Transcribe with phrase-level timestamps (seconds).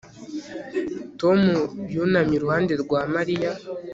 [1.19, 1.39] Tom
[1.93, 3.51] yunamye iruhande rwa Mariya